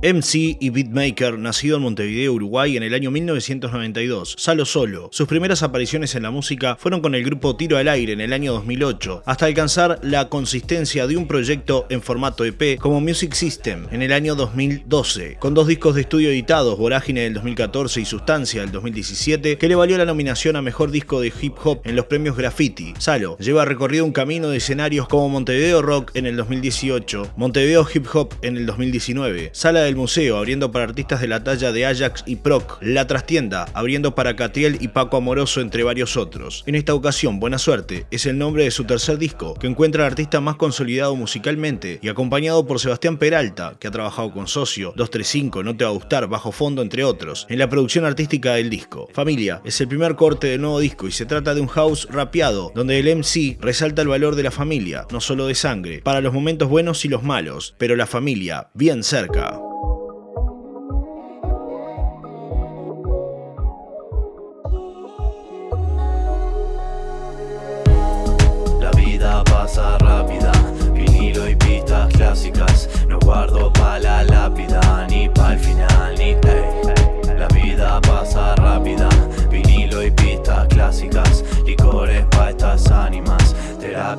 [0.00, 5.08] MC y beatmaker, nacido en Montevideo, Uruguay en el año 1992, Salo Solo.
[5.10, 8.32] Sus primeras apariciones en la música fueron con el grupo Tiro al Aire en el
[8.32, 13.88] año 2008, hasta alcanzar la consistencia de un proyecto en formato EP como Music System
[13.90, 18.60] en el año 2012, con dos discos de estudio editados, Vorágine del 2014 y Sustancia
[18.60, 22.06] del 2017, que le valió la nominación a Mejor Disco de Hip Hop en los
[22.06, 22.94] premios Graffiti.
[22.98, 28.06] Salo lleva recorrido un camino de escenarios como Montevideo Rock en el 2018, Montevideo Hip
[28.14, 32.22] Hop en el 2019, Sala del Museo, abriendo para artistas de la talla de Ajax
[32.26, 36.62] y Proc, La Trastienda, abriendo para Catriel y Paco Amoroso, entre varios otros.
[36.66, 40.12] En esta ocasión, Buena Suerte es el nombre de su tercer disco, que encuentra al
[40.12, 45.62] artista más consolidado musicalmente y acompañado por Sebastián Peralta, que ha trabajado con Socio, 235,
[45.62, 49.08] No Te Va a Gustar, Bajo Fondo, entre otros, en la producción artística del disco.
[49.12, 52.72] Familia es el primer corte del nuevo disco y se trata de un house rapeado,
[52.74, 56.32] donde el MC resalta el valor de la familia, no solo de sangre, para los
[56.32, 59.58] momentos buenos y los malos, pero la familia bien cerca.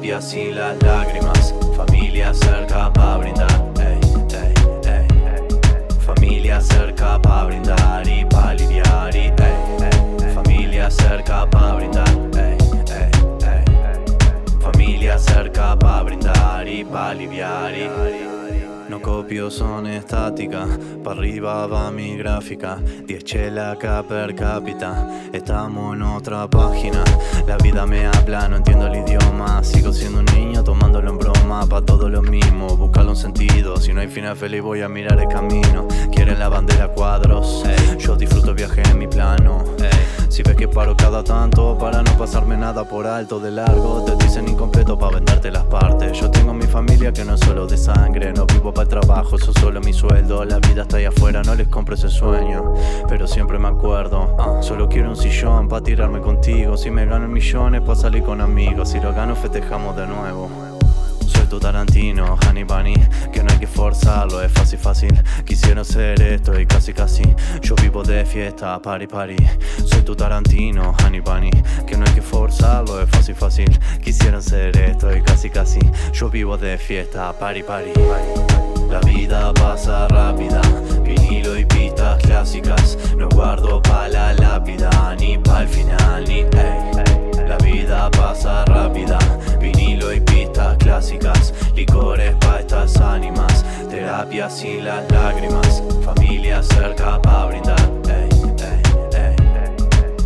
[0.09, 3.99] Y las lágrimas, familia cerca pa' brindar, ey,
[4.33, 4.53] ey,
[4.89, 5.07] ey.
[5.99, 9.31] Familia cerca pa' brindar y pa' aliviar, y
[10.33, 12.09] familia cerca pa' brindar.
[14.59, 18.38] Familia cerca pa' brindar y pa' aliviar, y
[18.89, 20.67] no copio, son estáticas.
[21.03, 22.77] Pa' arriba va mi gráfica.
[23.05, 25.07] 10 chela acá per cápita.
[25.31, 27.03] Estamos en otra página.
[27.47, 29.63] La vida me habla, no entiendo el idioma.
[29.63, 31.65] Sigo siendo un niño tomándolo en broma.
[31.67, 33.77] Pa' todo lo mismo, buscarlo un sentido.
[33.77, 35.87] Si no hay final feliz, voy a mirar el camino.
[36.11, 37.63] Quieren la bandera cuadros.
[37.99, 39.63] Yo disfruto viaje en mi plano.
[40.29, 44.15] Si ves que paro cada tanto para no pasarme nada por alto de largo, te
[44.23, 46.17] dicen incompleto para venderte las partes.
[46.17, 49.51] Yo tengo mi familia que no es solo de sangre, no vivo para trabajo, eso
[49.53, 50.43] solo mi sueldo.
[50.45, 52.73] La vida está ahí afuera, no les compro ese sueño,
[53.07, 54.35] pero siempre me acuerdo.
[54.39, 56.77] Ah, solo quiero un sillón para tirarme contigo.
[56.77, 58.89] Si me gano millones, para salir con amigos.
[58.89, 60.78] Si lo gano, festejamos de nuevo
[61.49, 62.93] tu Tarantino, Honey Bunny,
[63.33, 65.23] que no hay que forzarlo, es fácil, fácil.
[65.45, 67.23] Quisiera ser esto y casi, casi.
[67.61, 69.35] Yo vivo de fiesta, party, party.
[69.83, 71.49] Soy tu Tarantino, Honey Bunny,
[71.87, 73.79] que no hay que forzarlo, es fácil, fácil.
[74.03, 75.79] Quisiera ser esto y casi, casi.
[76.13, 77.93] Yo vivo de fiesta, party, party.
[78.91, 80.61] La vida pasa rápida,
[96.59, 98.29] familia cerca pa' brindar, ey,
[98.67, 98.81] ey,
[99.15, 99.35] ey,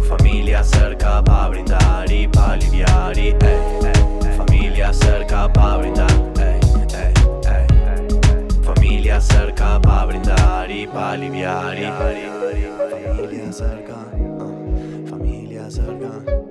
[0.09, 3.13] familia cerca pa' brindar y pa' aliviar,
[4.37, 6.09] familia cerca pa' brindar,
[8.63, 11.77] familia cerca pa' brindar y pa' aliviar,
[13.05, 13.95] familia cerca,
[15.09, 16.42] familia cerca.